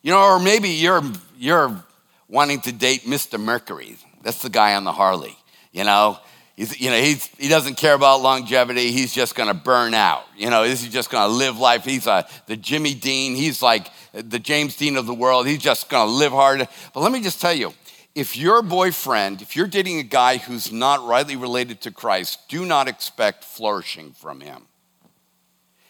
[0.01, 1.03] You know, or maybe you're,
[1.37, 1.83] you're
[2.27, 3.39] wanting to date Mr.
[3.39, 3.97] Mercury.
[4.23, 5.37] That's the guy on the Harley.
[5.71, 6.17] You know,
[6.57, 8.91] He's, you know, he's, he doesn't care about longevity.
[8.91, 10.23] He's just going to burn out.
[10.35, 11.85] You know, is he just going to live life?
[11.85, 13.35] He's a, the Jimmy Dean.
[13.35, 15.45] He's like the James Dean of the world.
[15.45, 16.67] He's just going to live hard.
[16.95, 17.73] But let me just tell you,
[18.15, 22.65] if your boyfriend, if you're dating a guy who's not rightly related to Christ, do
[22.65, 24.63] not expect flourishing from him.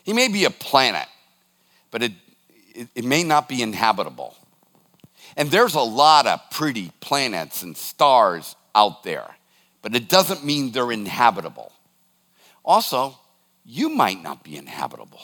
[0.04, 1.08] He may be a planet,
[1.92, 2.12] but it,
[2.76, 4.36] it, it may not be inhabitable.
[5.38, 9.37] And there's a lot of pretty planets and stars out there
[9.88, 11.72] but it doesn't mean they're inhabitable.
[12.66, 13.18] Also,
[13.64, 15.22] you might not be inhabitable.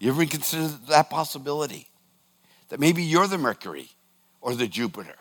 [0.00, 1.86] You ever consider that possibility?
[2.70, 3.90] That maybe you're the Mercury
[4.40, 5.14] or the Jupiter.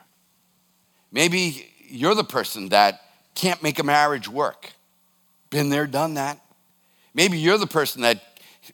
[1.11, 3.01] Maybe you're the person that
[3.35, 4.71] can't make a marriage work.
[5.51, 6.39] Been there, done that.
[7.13, 8.19] Maybe you're the person that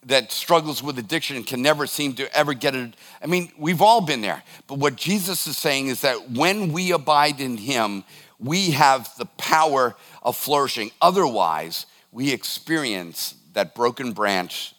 [0.04, 2.94] that struggles with addiction and can never seem to ever get it.
[3.20, 4.42] I mean, we've all been there.
[4.68, 8.04] But what Jesus is saying is that when we abide in him,
[8.40, 10.90] we have the power of flourishing.
[11.00, 14.74] Otherwise, we experience that broken branch,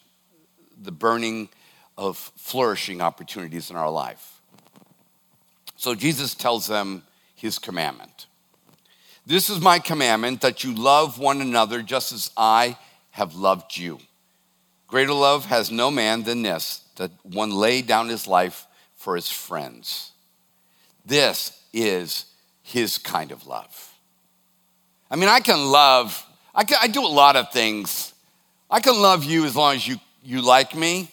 [0.81, 1.49] the burning
[1.97, 4.41] of flourishing opportunities in our life.
[5.77, 7.03] So Jesus tells them
[7.35, 8.27] his commandment.
[9.25, 12.77] This is my commandment that you love one another just as I
[13.11, 13.99] have loved you.
[14.87, 19.29] Greater love has no man than this, that one lay down his life for his
[19.29, 20.11] friends.
[21.05, 22.25] This is
[22.71, 23.93] his kind of love.
[25.09, 28.13] I mean, I can love, I, can, I do a lot of things.
[28.69, 31.11] I can love you as long as you, you like me.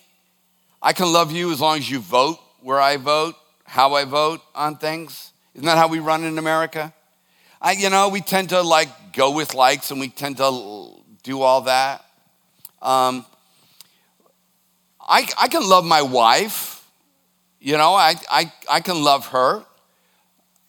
[0.80, 4.40] I can love you as long as you vote where I vote, how I vote
[4.54, 5.32] on things.
[5.54, 6.94] Isn't that how we run in America?
[7.60, 10.92] I, you know, we tend to like go with likes and we tend to
[11.24, 12.04] do all that.
[12.80, 13.26] Um,
[15.00, 16.88] I, I can love my wife.
[17.60, 19.64] You know, I, I, I can love her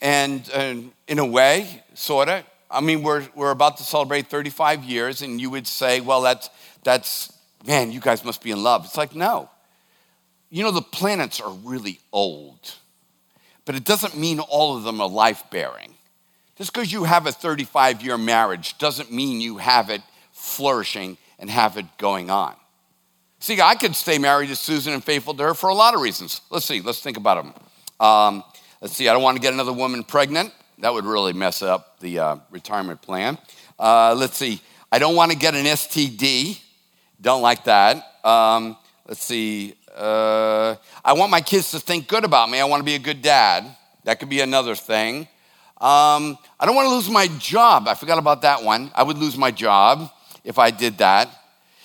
[0.02, 2.44] and, and in a way, sort of.
[2.72, 6.50] I mean, we're, we're about to celebrate 35 years, and you would say, well, that's,
[6.84, 7.34] that's,
[7.66, 8.86] man, you guys must be in love.
[8.86, 9.50] It's like, no.
[10.52, 12.76] You know, the planets are really old,
[13.66, 15.94] but it doesn't mean all of them are life bearing.
[16.58, 21.50] Just because you have a 35 year marriage doesn't mean you have it flourishing and
[21.50, 22.56] have it going on.
[23.40, 26.02] See, I could stay married to Susan and faithful to her for a lot of
[26.02, 26.42] reasons.
[26.50, 28.06] Let's see, let's think about them.
[28.06, 28.44] Um,
[28.82, 30.54] Let's see, I don't want to get another woman pregnant.
[30.78, 33.38] That would really mess up the uh, retirement plan.
[33.78, 36.62] Uh, let's see, I don't want to get an STD.
[37.20, 38.02] Don't like that.
[38.24, 42.62] Um, let's see, uh, I want my kids to think good about me.
[42.62, 43.66] I want to be a good dad.
[44.06, 45.28] That could be another thing.
[45.82, 47.90] Um, I don't want to lose my job.
[47.90, 48.92] I forgot about that one.
[48.96, 50.10] I would lose my job
[50.46, 51.30] if I did that.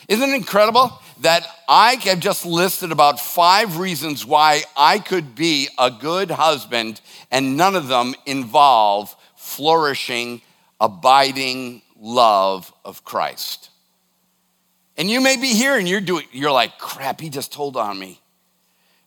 [0.07, 0.92] Isn't it incredible?
[1.25, 7.01] That I have just listed about five reasons why I could be a good husband,
[7.31, 10.43] and none of them involve flourishing,
[10.81, 13.71] abiding love of Christ.
[14.99, 17.99] And you may be here and you're doing, you're like, crap, he just told on
[17.99, 18.21] me.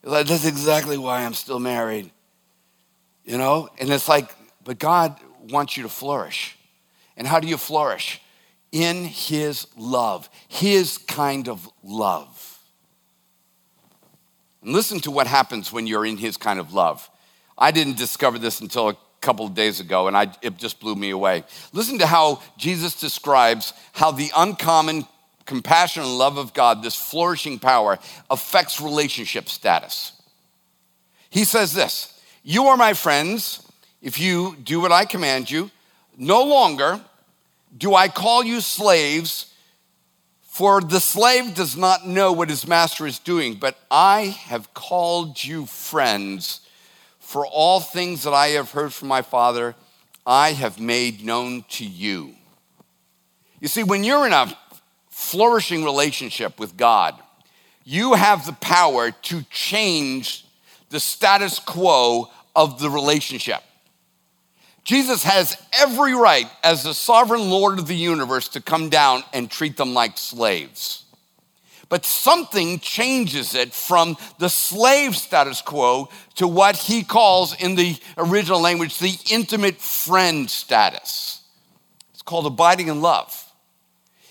[0.03, 2.09] Like, That's exactly why I'm still married.
[3.25, 3.69] You know?
[3.77, 6.57] And it's like, but God wants you to flourish.
[7.15, 8.21] And how do you flourish?
[8.77, 12.59] In his love, his kind of love.
[14.61, 17.09] And listen to what happens when you're in his kind of love.
[17.57, 20.93] I didn't discover this until a couple of days ago, and I, it just blew
[20.93, 21.43] me away.
[21.73, 25.07] Listen to how Jesus describes how the uncommon
[25.47, 27.97] compassion and love of God, this flourishing power,
[28.29, 30.11] affects relationship status.
[31.31, 33.67] He says this You are my friends
[34.03, 35.71] if you do what I command you.
[36.15, 37.01] No longer
[37.75, 39.53] do I call you slaves?
[40.41, 45.43] For the slave does not know what his master is doing, but I have called
[45.43, 46.61] you friends.
[47.19, 49.75] For all things that I have heard from my Father,
[50.25, 52.33] I have made known to you.
[53.59, 54.57] You see, when you're in a
[55.09, 57.15] flourishing relationship with God,
[57.83, 60.45] you have the power to change
[60.89, 63.61] the status quo of the relationship.
[64.87, 69.51] Jesus has every right as the sovereign Lord of the universe to come down and
[69.51, 71.03] treat them like slaves.
[71.89, 77.97] But something changes it from the slave status quo to what he calls in the
[78.17, 81.41] original language the intimate friend status.
[82.13, 83.51] It's called abiding in love.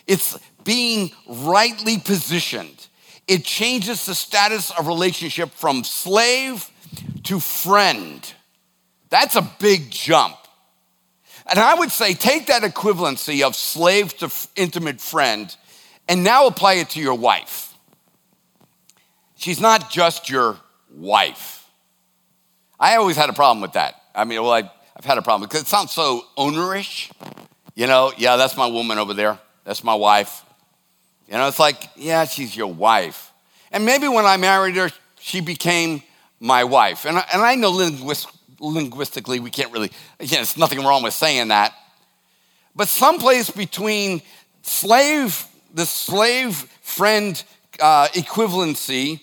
[0.06, 2.86] It's being rightly positioned.
[3.28, 6.70] It changes the status of relationship from slave
[7.24, 8.32] to friend.
[9.10, 10.36] That's a big jump.
[11.48, 15.54] And I would say take that equivalency of slave to intimate friend
[16.08, 17.74] and now apply it to your wife.
[19.36, 20.58] She's not just your
[20.90, 21.68] wife.
[22.80, 23.94] I always had a problem with that.
[24.14, 24.62] I mean, well, I,
[24.96, 27.12] have had a problem because it sounds so ownerish.
[27.74, 29.38] You know, yeah, that's my woman over there.
[29.64, 30.42] That's my wife.
[31.28, 33.32] You know, it's like, yeah, she's your wife.
[33.70, 34.90] And maybe when I married her,
[35.20, 36.02] she became
[36.40, 37.04] my wife.
[37.04, 38.28] And I, and I know linguist,
[38.60, 39.90] linguistically we can't really,
[40.20, 41.74] again, there's nothing wrong with saying that.
[42.74, 44.22] But someplace between
[44.62, 47.42] slave, the slave friend
[47.80, 49.20] uh, equivalency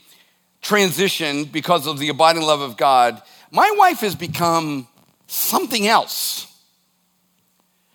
[0.61, 3.21] transition because of the abiding love of God,
[3.51, 4.87] my wife has become
[5.27, 6.47] something else.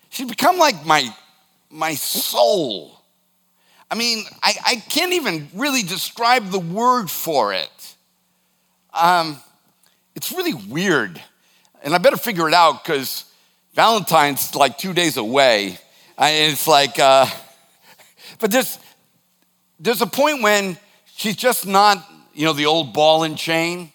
[0.09, 1.13] She's become like my,
[1.69, 2.99] my soul.
[3.91, 7.95] I mean, I, I can't even really describe the word for it.
[8.93, 9.41] Um,
[10.15, 11.21] it's really weird.
[11.83, 13.25] And I better figure it out because
[13.73, 15.77] Valentine's like two days away.
[16.17, 17.25] And it's like, uh,
[18.39, 18.79] but there's,
[19.79, 20.77] there's a point when
[21.15, 23.91] she's just not, you know, the old ball and chain.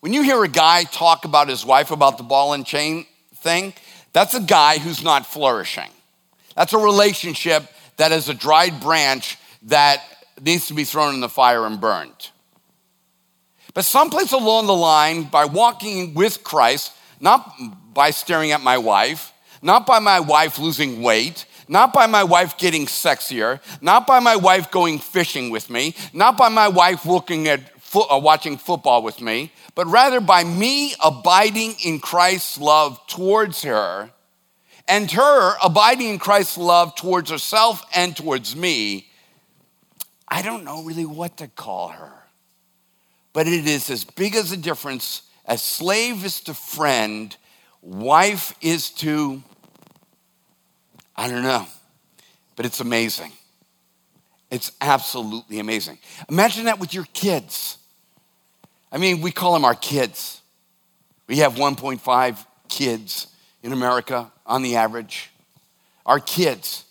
[0.00, 3.06] When you hear a guy talk about his wife about the ball and chain
[3.36, 3.74] thing,
[4.12, 5.90] that's a guy who's not flourishing.
[6.54, 7.64] That's a relationship
[7.96, 10.02] that is a dried branch that
[10.40, 12.30] needs to be thrown in the fire and burned.
[13.74, 17.50] But someplace along the line, by walking with Christ, not
[17.92, 22.56] by staring at my wife, not by my wife losing weight, not by my wife
[22.58, 27.48] getting sexier, not by my wife going fishing with me, not by my wife looking
[27.48, 33.04] at fo- uh, watching football with me, but rather by me abiding in Christ's love
[33.06, 34.10] towards her
[34.88, 39.08] and her abiding in Christ's love towards herself and towards me,
[40.28, 42.12] I don't know really what to call her.
[43.32, 47.36] But it is as big as a difference as slave is to friend,
[47.82, 49.42] wife is to,
[51.16, 51.66] I don't know,
[52.56, 53.32] but it's amazing.
[54.50, 55.98] It's absolutely amazing.
[56.28, 57.78] Imagine that with your kids.
[58.92, 60.40] I mean, we call them our kids.
[61.26, 63.26] We have 1.5 kids
[63.62, 65.30] in America on the average,
[66.04, 66.84] our kids.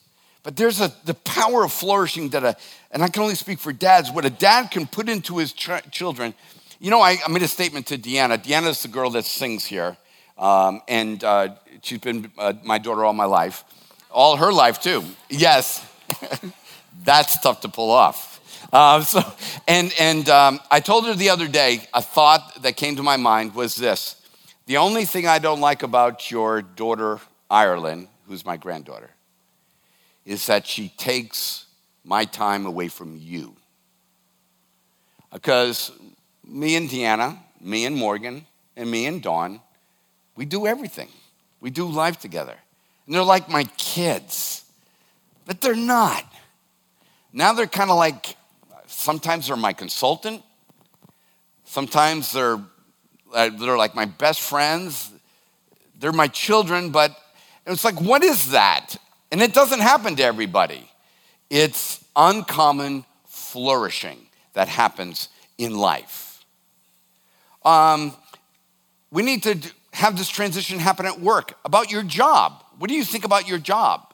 [0.43, 2.55] But there's a, the power of flourishing that a,
[2.91, 5.89] and I can only speak for dads, what a dad can put into his ch-
[5.91, 6.33] children.
[6.79, 8.37] You know, I, I, made a statement to Deanna.
[8.37, 9.95] Deanna's the girl that sings here,
[10.37, 13.63] um, and uh, she's been uh, my daughter all my life,
[14.11, 15.03] all her life too.
[15.29, 15.87] Yes,
[17.03, 18.67] that's tough to pull off.
[18.73, 19.21] Uh, so,
[19.69, 23.15] and and um, I told her the other day, a thought that came to my
[23.15, 24.21] mind was this
[24.65, 29.11] the only thing I don't like about your daughter, Ireland, who's my granddaughter,
[30.25, 31.67] is that she takes
[32.03, 33.55] my time away from you.
[35.31, 35.91] Because
[36.47, 39.61] me and Deanna, me and Morgan, and me and Dawn,
[40.35, 41.09] we do everything.
[41.59, 42.55] We do life together.
[43.05, 44.63] And they're like my kids,
[45.45, 46.25] but they're not.
[47.31, 48.35] Now they're kind of like,
[48.87, 50.43] sometimes they're my consultant,
[51.63, 52.59] sometimes they're
[53.33, 55.11] uh, they're like my best friends.
[55.99, 57.15] They're my children, but
[57.65, 58.95] it's like, what is that?
[59.31, 60.89] And it doesn't happen to everybody.
[61.49, 66.24] It's uncommon flourishing that happens in life.
[67.65, 68.13] Um,
[69.11, 69.57] we need to
[69.91, 71.57] have this transition happen at work.
[71.65, 72.63] About your job.
[72.77, 74.13] What do you think about your job?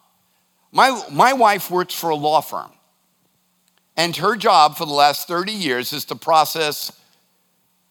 [0.71, 2.71] My, my wife works for a law firm,
[3.97, 6.97] and her job for the last 30 years is to process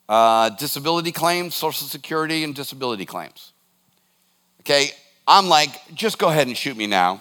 [0.09, 3.53] uh, disability claims, Social Security, and disability claims.
[4.61, 4.91] Okay,
[5.27, 7.21] I'm like, just go ahead and shoot me now.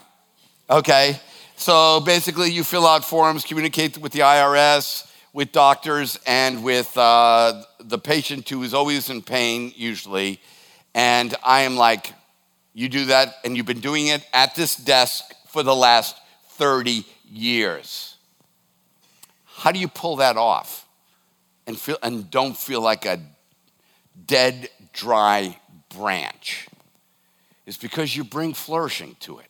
[0.70, 1.20] Okay,
[1.56, 7.64] so basically, you fill out forms, communicate with the IRS, with doctors, and with uh,
[7.80, 10.42] the patient who is always in pain, usually.
[10.94, 12.14] And I am like,
[12.74, 16.16] you do that, and you've been doing it at this desk for the last
[16.52, 18.16] 30 years.
[19.46, 20.86] How do you pull that off?
[21.70, 23.20] and, feel, and don't feel like a
[24.26, 25.56] dead, dry
[25.96, 26.68] branch
[27.68, 29.46] is because you bring flourishing to it.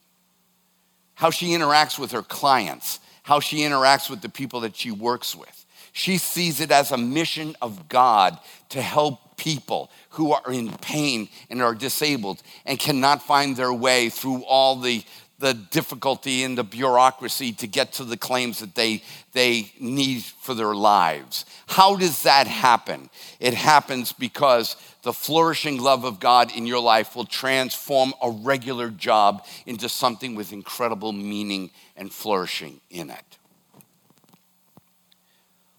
[1.15, 5.33] How she interacts with her clients, how she interacts with the people that she works
[5.33, 5.58] with.
[5.93, 8.37] She sees it as a mission of God
[8.69, 14.09] to help people who are in pain and are disabled and cannot find their way
[14.09, 15.03] through all the,
[15.39, 20.53] the difficulty and the bureaucracy to get to the claims that they, they need for
[20.53, 21.45] their lives.
[21.67, 23.09] How does that happen?
[23.39, 28.89] It happens because the flourishing love of God in your life will transform a regular
[28.89, 33.38] job into something with incredible meaning and flourishing in it.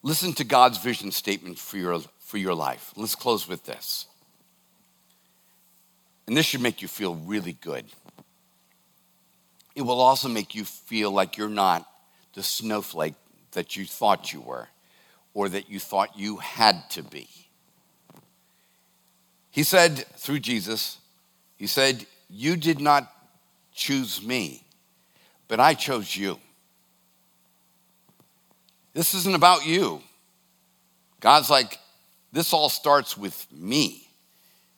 [0.02, 2.92] Listen to God's vision statement for your, for your life.
[2.96, 4.06] Let's close with this.
[6.26, 7.84] And this should make you feel really good.
[9.74, 11.86] It will also make you feel like you're not
[12.34, 13.14] the snowflake
[13.52, 14.68] that you thought you were
[15.34, 17.28] or that you thought you had to be.
[19.50, 20.98] He said through Jesus,
[21.56, 23.12] He said, You did not
[23.74, 24.64] choose me,
[25.48, 26.38] but I chose you.
[28.92, 30.02] This isn't about you.
[31.20, 31.78] God's like,
[32.32, 34.08] this all starts with me.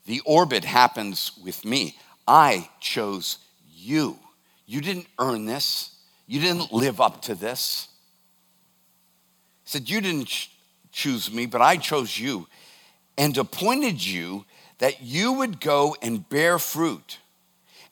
[0.07, 1.97] The orbit happens with me.
[2.27, 3.39] I chose
[3.73, 4.19] you.
[4.67, 5.97] You didn't earn this.
[6.27, 7.89] You didn't live up to this.
[9.65, 10.49] He said, You didn't
[10.91, 12.49] choose me, but I chose you
[13.17, 14.45] and appointed you
[14.79, 17.19] that you would go and bear fruit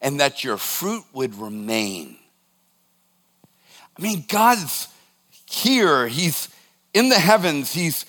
[0.01, 2.17] and that your fruit would remain.
[3.97, 4.87] I mean, God's
[5.51, 6.49] here, He's
[6.93, 8.05] in the heavens, He's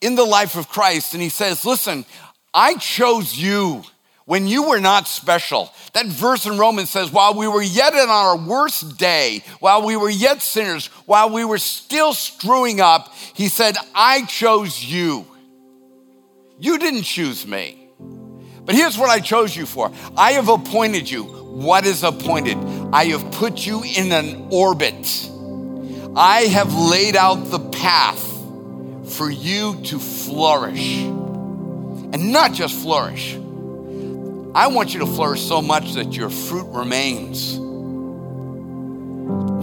[0.00, 2.04] in the life of Christ, and He says, Listen,
[2.52, 3.82] I chose you
[4.30, 5.72] when you were not special.
[5.92, 9.96] That verse in Romans says, while we were yet in our worst day, while we
[9.96, 15.26] were yet sinners, while we were still screwing up, he said, I chose you.
[16.60, 17.88] You didn't choose me.
[18.64, 21.24] But here's what I chose you for I have appointed you.
[21.24, 22.56] What is appointed?
[22.92, 25.29] I have put you in an orbit.
[26.16, 28.20] I have laid out the path
[29.14, 31.02] for you to flourish.
[31.02, 33.36] And not just flourish
[34.54, 37.56] I want you to flourish so much that your fruit remains.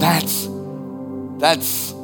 [0.00, 0.48] That's
[1.38, 1.94] that's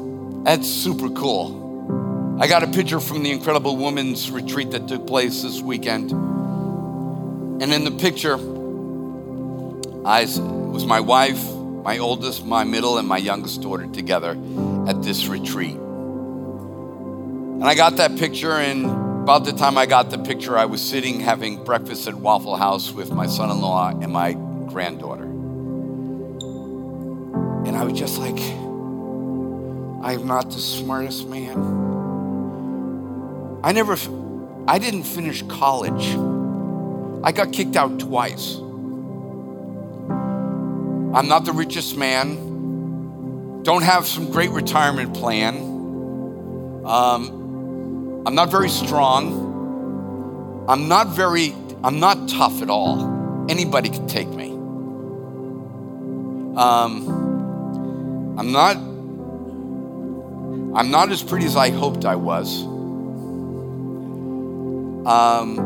[0.42, 2.36] that's super cool.
[2.38, 6.10] I got a picture from the Incredible Women's Retreat that took place this weekend.
[6.10, 8.34] And in the picture,
[10.06, 11.42] I was my wife,
[11.84, 14.30] my oldest, my middle, and my youngest daughter together
[14.88, 15.76] at this retreat.
[15.76, 18.86] And I got that picture, and
[19.22, 22.90] about the time I got the picture, I was sitting having breakfast at Waffle House
[22.90, 25.24] with my son in law and my granddaughter.
[27.66, 28.38] And I was just like,
[30.02, 31.58] I am not the smartest man.
[33.62, 33.98] I never,
[34.66, 36.16] I didn't finish college.
[37.22, 38.58] I got kicked out twice.
[41.14, 43.62] I'm not the richest man.
[43.62, 45.54] Don't have some great retirement plan.
[46.84, 50.64] Um, I'm not very strong.
[50.68, 51.54] I'm not very,
[51.84, 53.46] I'm not tough at all.
[53.48, 54.50] Anybody could take me.
[56.56, 57.06] Um,
[58.36, 58.76] I'm not,
[60.76, 62.64] I'm not as pretty as I hoped I was.
[65.06, 65.58] Um,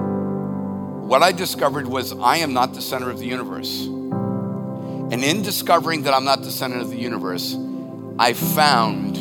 [1.09, 3.89] what I discovered was I am not the center of the universe.
[5.11, 7.57] And in discovering that I'm not the center of the universe,
[8.19, 9.17] I found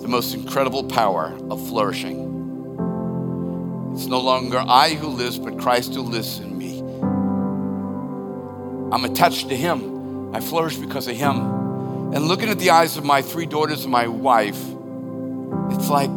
[0.00, 2.28] the most incredible power of flourishing.
[3.94, 6.78] It's no longer I who lives, but Christ who lives in me.
[8.92, 10.32] I'm attached to Him.
[10.34, 11.36] I flourish because of Him.
[12.14, 14.60] And looking at the eyes of my three daughters and my wife,
[15.72, 16.16] it's like,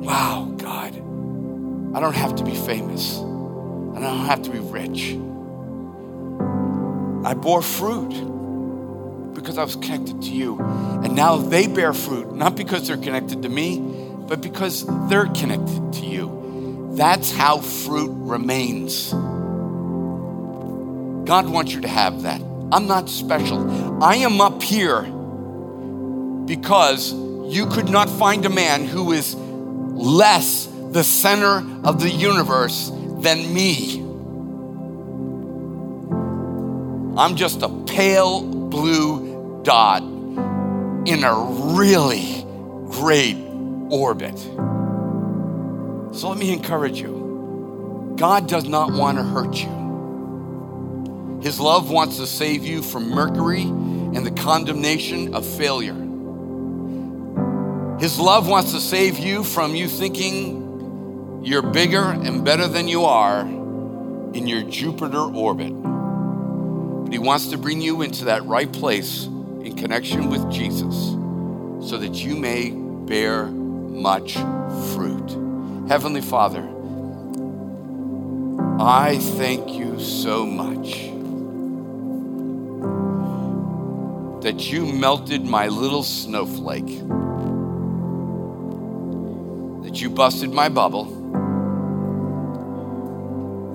[0.00, 0.94] wow, God,
[1.96, 3.18] I don't have to be famous.
[3.18, 5.18] I don't have to be rich.
[7.28, 8.08] I bore fruit
[9.34, 10.58] because I was connected to you.
[10.58, 13.80] And now they bear fruit, not because they're connected to me,
[14.26, 16.88] but because they're connected to you.
[16.92, 19.10] That's how fruit remains.
[21.28, 22.40] God wants you to have that.
[22.72, 24.02] I'm not special.
[24.02, 25.02] I am up here
[26.46, 32.90] because you could not find a man who is less the center of the universe
[33.18, 34.07] than me.
[37.18, 41.34] I'm just a pale blue dot in a
[41.74, 42.46] really
[42.92, 43.36] great
[43.90, 44.38] orbit.
[46.14, 51.40] So let me encourage you God does not want to hurt you.
[51.42, 55.96] His love wants to save you from Mercury and the condemnation of failure.
[57.98, 63.06] His love wants to save you from you thinking you're bigger and better than you
[63.06, 65.97] are in your Jupiter orbit.
[67.08, 70.94] But He wants to bring you into that right place in connection with Jesus
[71.88, 74.34] so that you may bear much
[74.92, 75.30] fruit.
[75.88, 76.68] Heavenly Father,
[78.78, 81.08] I thank you so much
[84.42, 86.84] that you melted my little snowflake,
[89.82, 91.06] that you busted my bubble,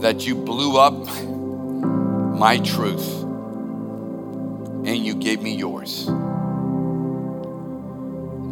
[0.02, 0.94] that you blew up
[2.38, 3.23] my truth,
[4.86, 6.10] and you gave me yours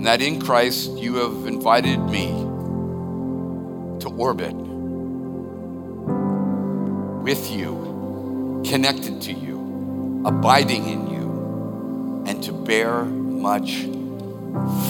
[0.02, 2.30] and that in Christ you have invited me
[4.00, 4.56] to orbit
[7.22, 13.84] with you, connected to you, abiding in you, and to bear much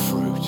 [0.07, 0.47] fruit.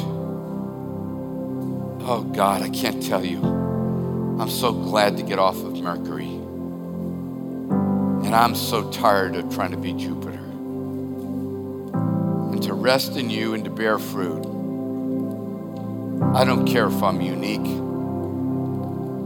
[2.06, 3.44] Oh God, I can't tell you.
[3.44, 6.36] I'm so glad to get off of Mercury.
[8.24, 10.43] And I'm so tired of trying to be Jupiter.
[12.64, 14.40] To rest in you and to bear fruit.
[16.34, 17.68] I don't care if I'm unique.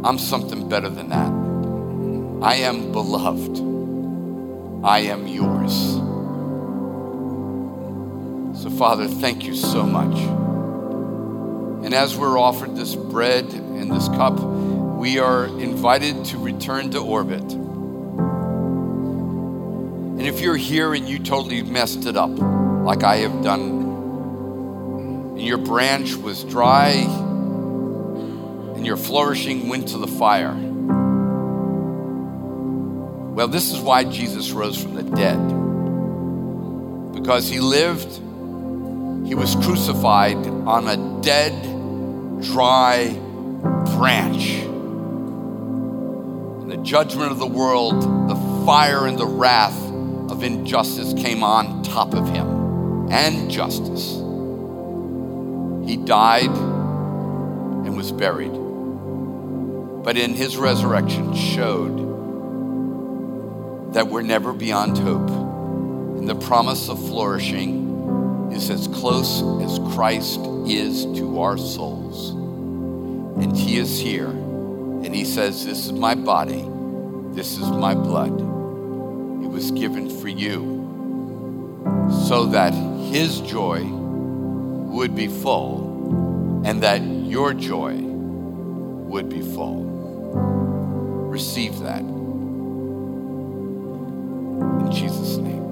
[0.04, 1.32] I'm something better than that.
[2.44, 3.60] I am beloved.
[4.84, 5.72] I am yours.
[8.60, 10.18] So, Father, thank you so much.
[11.86, 17.00] And as we're offered this bread and this cup, we are invited to return to
[17.00, 17.44] orbit.
[20.14, 22.32] And if you're here and you totally messed it up,
[22.88, 23.62] like I have done,
[25.36, 26.92] and your branch was dry
[28.78, 30.54] and your flourishing went to the fire,
[33.36, 35.38] well, this is why Jesus rose from the dead.
[37.14, 38.10] Because he lived,
[39.28, 41.62] he was crucified on a dead,
[42.42, 43.10] dry
[43.98, 44.62] branch.
[46.62, 49.78] And the judgment of the world, the fire and the wrath
[50.32, 52.47] of injustice came on top of him,
[53.10, 54.16] and justice.
[55.88, 56.56] He died
[57.86, 58.54] and was buried,
[60.04, 62.08] but in his resurrection showed
[63.94, 65.30] that we're never beyond hope.
[65.30, 72.32] And the promise of flourishing is as close as Christ is to our souls.
[73.42, 74.28] And He is here.
[74.28, 76.66] And He says, This is my body,
[77.34, 78.34] this is my blood.
[78.40, 80.76] It was given for you
[82.28, 82.74] so that
[83.12, 89.86] his joy would be full and that your joy would be full.
[91.30, 92.02] Receive that.
[94.82, 95.67] In Jesus' name.